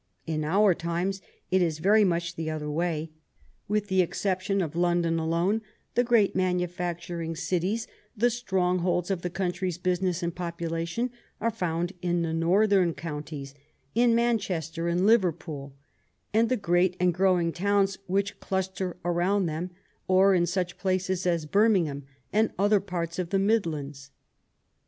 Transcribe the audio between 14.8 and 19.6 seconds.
and Liverpool, and the great and growing towns which cluster around